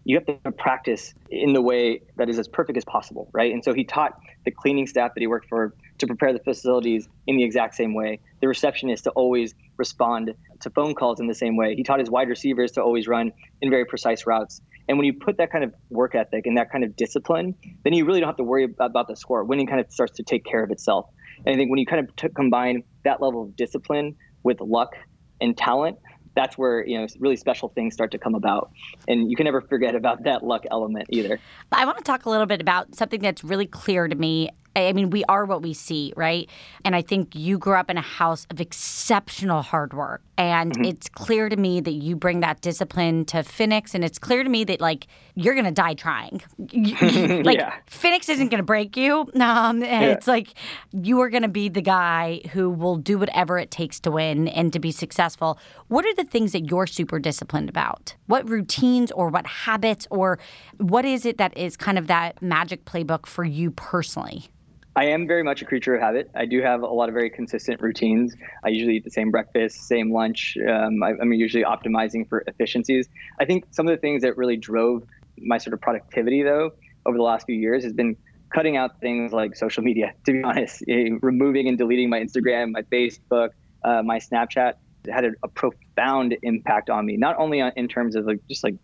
[0.05, 3.53] you have to practice in the way that is as perfect as possible, right?
[3.53, 7.09] And so he taught the cleaning staff that he worked for to prepare the facilities
[7.27, 8.19] in the exact same way.
[8.41, 11.77] The receptionist to always respond to phone calls in the same way.
[11.77, 14.61] He taught his wide receivers to always run in very precise routes.
[14.89, 17.93] And when you put that kind of work ethic and that kind of discipline, then
[17.93, 19.45] you really don't have to worry about the score.
[19.45, 21.07] Winning kind of starts to take care of itself.
[21.47, 24.97] And I think when you kind of t- combine that level of discipline with luck
[25.41, 25.99] and talent,
[26.35, 28.71] that's where you know really special things start to come about
[29.07, 31.39] and you can never forget about that luck element either
[31.73, 34.93] i want to talk a little bit about something that's really clear to me I
[34.93, 36.49] mean, we are what we see, right?
[36.85, 40.23] And I think you grew up in a house of exceptional hard work.
[40.43, 40.85] And mm-hmm.
[40.87, 43.95] it's clear to me that you bring that discipline to Finix.
[43.95, 46.43] And it's clear to me that, like, you're going to die trying.
[46.59, 47.75] like, yeah.
[47.89, 49.21] Finix isn't going to break you.
[49.21, 50.01] Um, and yeah.
[50.01, 50.55] it's like
[50.91, 54.49] you are going to be the guy who will do whatever it takes to win
[54.49, 55.61] and to be successful.
[55.87, 58.17] What are the things that you're super disciplined about?
[58.27, 60.41] What routines or what habits or
[60.79, 64.51] what is it that is kind of that magic playbook for you personally?
[64.95, 66.31] I am very much a creature of habit.
[66.35, 68.35] I do have a lot of very consistent routines.
[68.63, 70.57] I usually eat the same breakfast, same lunch.
[70.59, 73.09] Um, I, am usually optimizing for efficiencies.
[73.41, 75.05] I think some of the things that really drove
[75.39, 76.73] my sort of productivity, though,
[77.07, 78.17] over the last few years has been
[78.53, 82.73] cutting out things like social media, to be honest, eh, removing and deleting my Instagram,
[82.73, 83.51] my Facebook,
[83.85, 84.75] uh, my Snapchat.
[85.11, 88.63] Had a, a, profound impact on me, not only on, in terms of like, just
[88.63, 88.77] like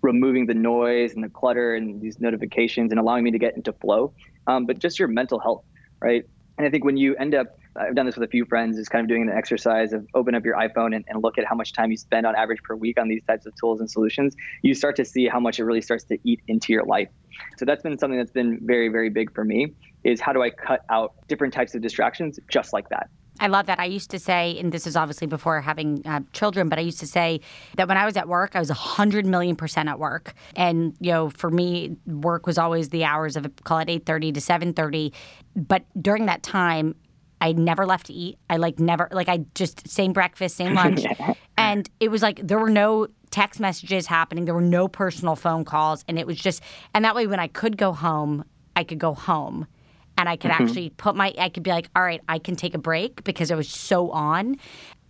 [0.00, 3.74] removing the noise and the clutter and these notifications and allowing me to get into
[3.74, 4.14] flow,
[4.48, 5.62] um, but just your mental health,
[6.02, 6.24] right?
[6.56, 8.88] And I think when you end up, I've done this with a few friends, is
[8.88, 11.54] kind of doing an exercise of open up your iPhone and, and look at how
[11.54, 14.34] much time you spend on average per week on these types of tools and solutions.
[14.62, 17.08] You start to see how much it really starts to eat into your life.
[17.58, 20.50] So that's been something that's been very, very big for me is how do I
[20.50, 23.08] cut out different types of distractions just like that?
[23.40, 23.78] I love that.
[23.78, 27.00] I used to say, and this is obviously before having uh, children, but I used
[27.00, 27.40] to say
[27.76, 30.34] that when I was at work, I was 100 million percent at work.
[30.56, 34.40] And, you know, for me, work was always the hours of, call it 8.30 to
[34.40, 35.12] 7.30.
[35.54, 36.94] But during that time,
[37.40, 38.38] I never left to eat.
[38.50, 41.04] I like never, like I just, same breakfast, same lunch.
[41.56, 45.64] and it was like there were no text messages happening, there were no personal phone
[45.64, 46.04] calls.
[46.08, 46.62] And it was just,
[46.94, 49.66] and that way when I could go home, I could go home
[50.18, 50.64] and I could mm-hmm.
[50.64, 53.50] actually put my I could be like, all right, I can take a break because
[53.50, 54.56] I was so on.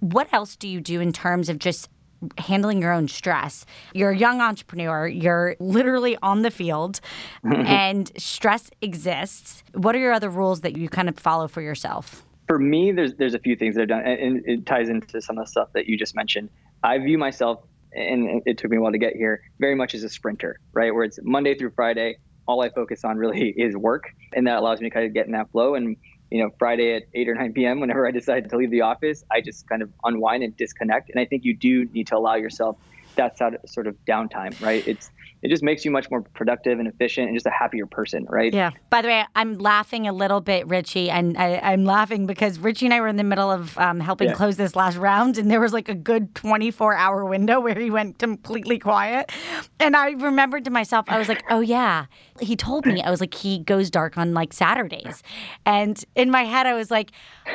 [0.01, 1.89] What else do you do in terms of just
[2.37, 3.65] handling your own stress?
[3.95, 7.01] You're a young entrepreneur, you're literally on the field
[7.43, 9.65] and stress exists.
[9.73, 12.23] What are your other rules that you kind of follow for yourself?
[12.47, 15.39] For me, there's there's a few things that I've done, and it ties into some
[15.39, 16.51] of the stuff that you just mentioned.
[16.83, 17.61] I view myself,
[17.93, 20.95] and it took me a while to get here, very much as a sprinter, right?
[20.95, 22.19] Where it's Monday through Friday
[22.49, 25.27] all I focus on really is work, and that allows me to kind of get
[25.27, 25.77] in that flow.
[25.77, 25.97] And
[26.31, 29.23] you know, Friday at 8 or 9 p.m., whenever I decide to leave the office,
[29.31, 31.11] I just kind of unwind and disconnect.
[31.11, 32.77] And I think you do need to allow yourself
[33.17, 34.83] that sort of downtime, right?
[34.87, 35.11] It's
[35.43, 38.53] it just makes you much more productive and efficient and just a happier person, right?
[38.53, 38.71] Yeah.
[38.91, 42.87] By the way, I'm laughing a little bit, Richie, and I, am laughing because Richie
[42.87, 44.35] and I were in the middle of um, helping yeah.
[44.35, 47.91] close this last round, and there was like a good 24 hour window where he
[47.91, 49.31] went completely quiet.
[49.79, 52.07] And I remembered to myself, I was like, oh, yeah.
[52.41, 55.23] He told me, I was like, he goes dark on like Saturdays.
[55.67, 57.13] And in my head, I was like,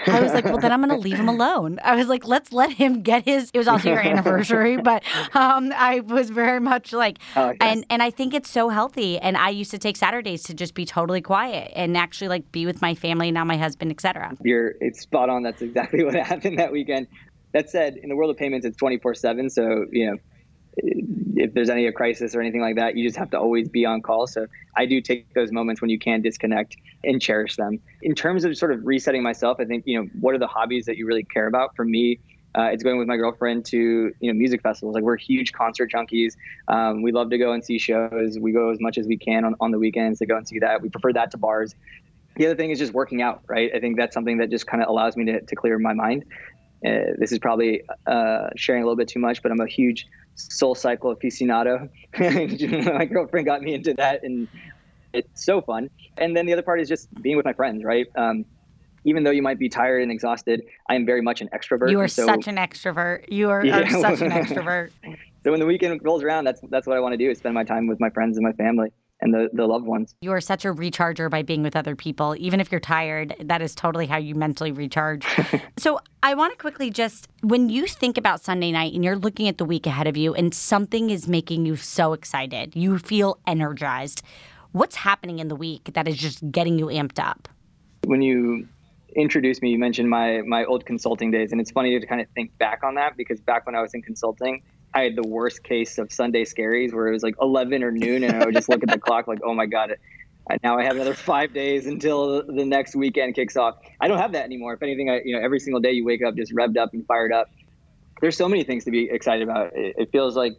[0.08, 1.80] I was like, well, then I'm going to leave him alone.
[1.84, 3.52] I was like, let's let him get his.
[3.54, 8.04] It was also your anniversary, but um, I was very much like, oh, and and
[8.04, 9.18] I think it's so healthy.
[9.18, 12.66] And I used to take Saturdays to just be totally quiet and actually like be
[12.66, 14.36] with my family, now my husband, etc.
[14.44, 15.44] You're it's spot on.
[15.44, 17.08] That's exactly what happened that weekend.
[17.54, 19.50] That said, in the world of payments, it's 24 seven.
[19.50, 20.18] So you know,
[20.78, 24.02] if there's any crisis or anything like that, you just have to always be on
[24.02, 24.28] call.
[24.28, 27.80] So I do take those moments when you can disconnect and cherish them.
[28.02, 30.86] In terms of sort of resetting myself, I think you know what are the hobbies
[30.86, 31.76] that you really care about.
[31.76, 32.20] For me,
[32.58, 34.96] uh, it's going with my girlfriend to you know music festivals.
[34.96, 36.36] Like we're huge concert junkies.
[36.68, 38.38] Um, we love to go and see shows.
[38.40, 40.60] We go as much as we can on, on the weekends to go and see
[40.60, 40.82] that.
[40.82, 41.76] We prefer that to bars.
[42.36, 43.72] The other thing is just working out, right?
[43.76, 46.26] I think that's something that just kind of allows me to, to clear my mind.
[46.86, 50.08] Uh, this is probably uh, sharing a little bit too much, but I'm a huge
[50.36, 51.90] Soul Cycle aficionado.
[52.20, 54.48] my girlfriend got me into that, and
[55.14, 55.90] it's so fun.
[56.18, 58.08] And then the other part is just being with my friends, right?
[58.16, 58.46] Um,
[59.06, 61.92] even though you might be tired and exhausted, I am very much an extrovert.
[61.92, 63.26] You are so, such an extrovert.
[63.32, 63.80] You are, yeah.
[63.80, 64.92] are such an extrovert.
[65.44, 67.56] so when the weekend rolls around, that's that's what I want to do: is spend
[67.56, 68.92] my time with my friends and my family
[69.24, 70.14] and the, the loved ones.
[70.22, 72.36] You are such a recharger by being with other people.
[72.38, 75.26] Even if you're tired, that is totally how you mentally recharge.
[75.78, 79.48] so I want to quickly just, when you think about Sunday night and you're looking
[79.48, 83.40] at the week ahead of you and something is making you so excited, you feel
[83.48, 84.24] energized.
[84.74, 87.48] What's happening in the week that is just getting you amped up?
[88.06, 88.68] When you
[89.16, 92.28] introduced me, you mentioned my my old consulting days, and it's funny to kind of
[92.36, 94.62] think back on that because back when I was in consulting,
[94.94, 98.24] I had the worst case of Sunday scaries where it was like 11 or noon,
[98.24, 99.96] and I would just look at the clock like, oh my god,
[100.64, 103.76] now I have another five days until the next weekend kicks off.
[104.02, 104.74] I don't have that anymore.
[104.74, 107.06] If anything, I, you know, every single day you wake up just revved up and
[107.06, 107.50] fired up.
[108.22, 109.76] There's so many things to be excited about.
[109.76, 110.58] It, it feels like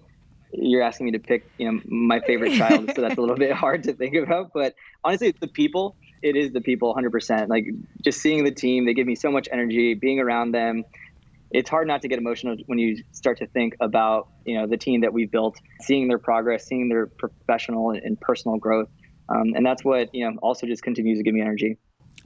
[0.53, 3.53] you're asking me to pick, you know, my favorite child, so that's a little bit
[3.53, 4.53] hard to think about.
[4.55, 5.97] But honestly, it's the people.
[6.25, 7.49] It is the people, 100%.
[7.49, 7.67] Like
[8.03, 9.93] just seeing the team, they give me so much energy.
[9.93, 10.85] Being around them,
[11.51, 14.79] it's hard not to get emotional when you start to think about you know the
[14.79, 18.89] team that we've built, seeing their progress, seeing their professional and personal growth,
[19.29, 21.77] um, and that's what you know also just continues to give me energy.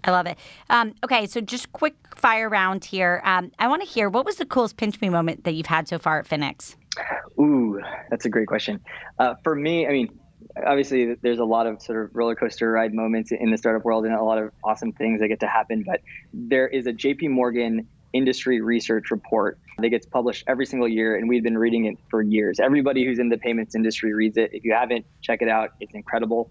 [0.05, 0.39] I love it.
[0.71, 3.21] Um, okay, so just quick fire round here.
[3.25, 5.89] Um, I want to hear what was the coolest pinch me moment that you've had
[5.89, 6.77] so far at Finix.
[7.39, 7.81] Ooh,
[8.11, 8.81] that's a great question.
[9.19, 10.09] Uh, for me, I mean,
[10.67, 14.05] obviously there's a lot of sort of roller coaster ride moments in the startup world
[14.05, 15.83] and a lot of awesome things that get to happen.
[15.87, 16.01] But
[16.33, 21.29] there is a JP Morgan industry research report that gets published every single year, and
[21.29, 22.59] we've been reading it for years.
[22.59, 24.51] Everybody who's in the payments industry reads it.
[24.53, 25.71] If you haven't, check it out.
[25.81, 26.51] It's incredible.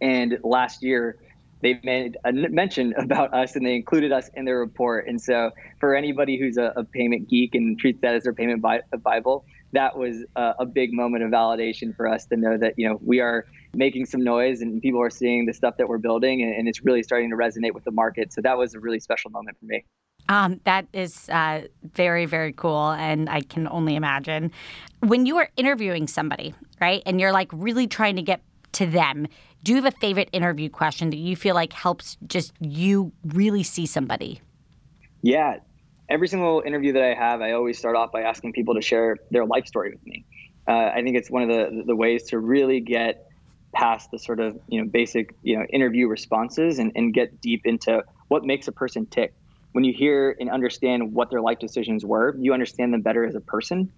[0.00, 1.18] And last year,
[1.60, 5.08] they made a mention about us and they included us in their report.
[5.08, 8.62] And so, for anybody who's a, a payment geek and treats that as their payment
[8.62, 12.74] bi- Bible, that was a, a, big moment of validation for us to know that
[12.76, 15.98] you know we are making some noise and people are seeing the stuff that we're
[15.98, 18.32] building, and, and it's really starting to resonate with the market.
[18.32, 19.84] So that was a really special moment for me.
[20.28, 21.62] Um, that is uh,
[21.94, 22.90] very, very cool.
[22.90, 24.50] And I can only imagine
[25.00, 27.02] when you are interviewing somebody, right?
[27.06, 29.26] And you're like really trying to get to them.
[29.64, 33.62] Do you have a favorite interview question that you feel like helps just you really
[33.62, 34.40] see somebody?
[35.22, 35.58] Yeah.
[36.08, 39.16] Every single interview that I have, I always start off by asking people to share
[39.30, 40.24] their life story with me.
[40.66, 43.24] Uh, I think it's one of the, the ways to really get
[43.74, 47.62] past the sort of you know basic you know interview responses and, and get deep
[47.66, 49.34] into what makes a person tick
[49.72, 53.34] when you hear and understand what their life decisions were, you understand them better as
[53.34, 53.92] a person.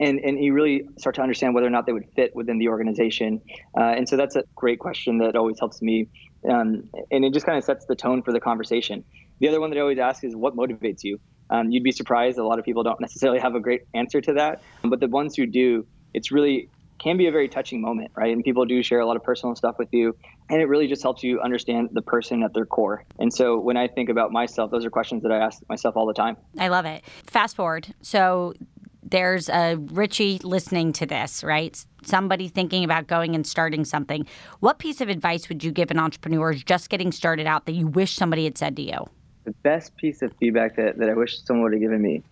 [0.00, 2.68] And, and you really start to understand whether or not they would fit within the
[2.68, 3.40] organization.
[3.78, 6.08] Uh, and so that's a great question that always helps me.
[6.50, 9.04] Um, and it just kind of sets the tone for the conversation.
[9.38, 11.20] The other one that I always ask is what motivates you?
[11.50, 12.38] Um, you'd be surprised.
[12.38, 14.62] A lot of people don't necessarily have a great answer to that.
[14.82, 18.32] But the ones who do, it's really can be a very touching moment, right?
[18.32, 20.16] And people do share a lot of personal stuff with you.
[20.48, 23.04] And it really just helps you understand the person at their core.
[23.18, 26.06] And so when I think about myself, those are questions that I ask myself all
[26.06, 26.36] the time.
[26.58, 27.04] I love it.
[27.26, 27.92] Fast forward.
[28.00, 28.54] So
[29.02, 31.84] there's a Richie listening to this, right?
[32.04, 34.26] Somebody thinking about going and starting something.
[34.60, 37.86] What piece of advice would you give an entrepreneur just getting started out that you
[37.86, 39.06] wish somebody had said to you?
[39.44, 42.22] The best piece of feedback that, that I wish someone would have given me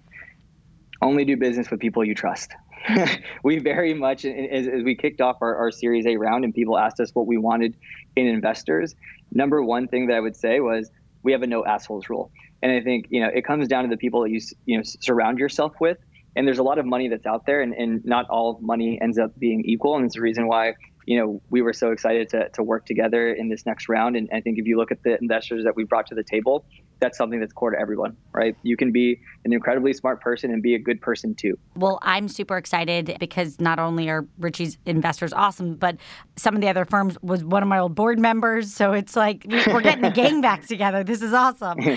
[1.03, 2.53] only do business with people you trust.
[3.45, 6.79] we very much, as, as we kicked off our, our, Series A round and people
[6.79, 7.77] asked us what we wanted
[8.17, 8.95] in investors,
[9.33, 10.91] number one thing that I would say was
[11.23, 12.31] we have a no assholes rule.
[12.63, 14.83] And I think, you know, it comes down to the people that you, you know,
[14.85, 15.99] surround yourself with.
[16.35, 19.19] And there's a lot of money that's out there and, and not all money ends
[19.19, 19.97] up being equal.
[19.97, 20.75] And it's the reason why
[21.07, 24.17] you know, we were so excited to, to work together in this next round.
[24.17, 26.65] And I think if you look at the investors that we brought to the table,
[27.03, 28.57] that's something that's core to everyone, right?
[28.63, 31.59] You can be an incredibly smart person and be a good person too.
[31.75, 35.97] Well, I'm super excited because not only are Richie's investors awesome, but
[36.37, 38.73] some of the other firms was one of my old board members.
[38.73, 41.03] So it's like we're getting the gang back together.
[41.05, 41.79] This is awesome.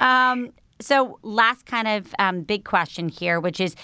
[0.00, 3.76] Um, so, last kind of um, big question here, which is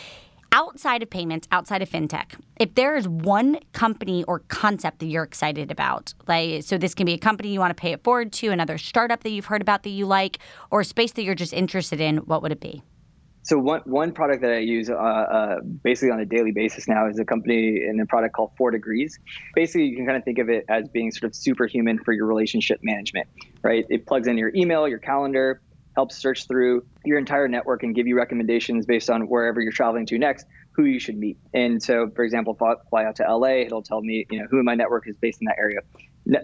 [0.52, 5.24] outside of payments, outside of fintech, if there is one company or concept that you're
[5.24, 8.32] excited about, like so this can be a company you want to pay it forward
[8.32, 10.38] to, another startup that you've heard about that you like,
[10.70, 12.82] or a space that you're just interested in, what would it be?
[13.42, 17.08] So one one product that I use uh, uh, basically on a daily basis now
[17.08, 19.18] is a company and a product called Four Degrees.
[19.54, 22.26] Basically, you can kind of think of it as being sort of superhuman for your
[22.26, 23.28] relationship management,
[23.62, 23.86] right?
[23.88, 25.62] It plugs in your email, your calendar,
[25.94, 30.07] helps search through your entire network and give you recommendations based on wherever you're traveling
[30.07, 31.38] to next, who you should meet.
[31.53, 34.46] And so, for example, if I fly out to LA, it'll tell me, you know,
[34.50, 35.81] who in my network is based in that area.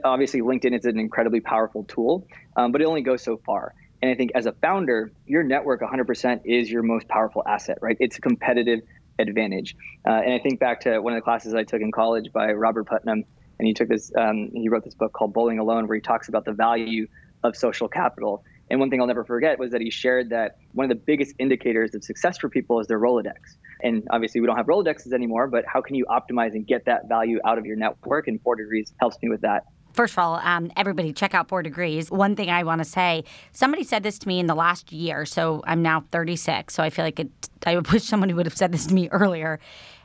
[0.05, 3.75] Obviously, LinkedIn is an incredibly powerful tool, um, but it only goes so far.
[4.03, 7.97] And I think as a founder, your network 100% is your most powerful asset, right?
[8.01, 8.81] It's a competitive
[9.19, 9.77] advantage.
[10.07, 12.53] Uh, and I think back to one of the classes I took in college by
[12.53, 13.25] Robert Putnam,
[13.59, 16.29] and he took this, um, he wrote this book called Bowling Alone, where he talks
[16.29, 17.09] about the value
[17.43, 18.45] of social capital.
[18.71, 21.35] And one thing I'll never forget was that he shared that one of the biggest
[21.39, 23.35] indicators of success for people is their Rolodex.
[23.83, 27.09] And obviously, we don't have Rolodexes anymore, but how can you optimize and get that
[27.09, 28.27] value out of your network?
[28.27, 29.65] And Four Degrees helps me with that.
[29.93, 32.11] First of all, um, everybody check out Four Degrees.
[32.11, 35.25] One thing I want to say somebody said this to me in the last year.
[35.25, 36.75] So I'm now 36.
[36.75, 37.31] So I feel like it,
[37.65, 39.59] I wish someone would have said this to me earlier.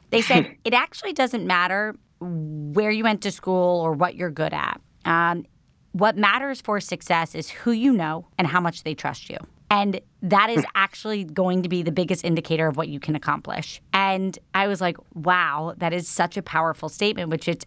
[0.09, 4.53] They said it actually doesn't matter where you went to school or what you're good
[4.53, 4.79] at.
[5.03, 5.45] Um,
[5.91, 9.37] what matters for success is who you know and how much they trust you.
[9.69, 13.81] And that is actually going to be the biggest indicator of what you can accomplish.
[13.93, 17.65] And I was like, wow, that is such a powerful statement, which it's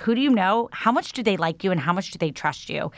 [0.00, 0.68] who do you know?
[0.72, 2.90] How much do they like you and how much do they trust you?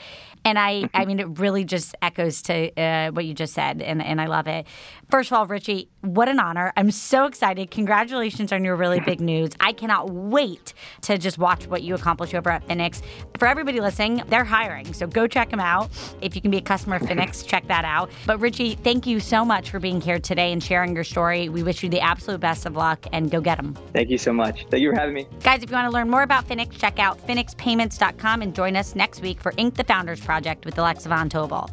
[0.44, 4.02] And I, I mean, it really just echoes to uh, what you just said, and,
[4.02, 4.66] and I love it.
[5.10, 6.72] First of all, Richie, what an honor.
[6.76, 7.70] I'm so excited.
[7.70, 9.50] Congratulations on your really big news.
[9.60, 13.02] I cannot wait to just watch what you accomplish over at Finix.
[13.38, 15.90] For everybody listening, they're hiring, so go check them out.
[16.20, 18.10] If you can be a customer of Finix, check that out.
[18.26, 21.48] But Richie, thank you so much for being here today and sharing your story.
[21.48, 23.74] We wish you the absolute best of luck and go get them.
[23.92, 24.66] Thank you so much.
[24.70, 25.26] Thank you for having me.
[25.42, 28.94] Guys, if you want to learn more about Finix, check out finixpayments.com and join us
[28.94, 29.74] next week for Inc.
[29.74, 30.33] the Founders Project
[30.64, 31.70] with Alexa Von Tobel.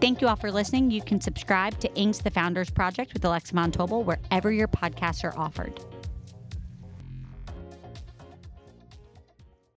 [0.00, 0.92] Thank you all for listening.
[0.92, 5.24] You can subscribe to Inc.'s The Founders Project with Alexa Von Tobel wherever your podcasts
[5.24, 5.80] are offered.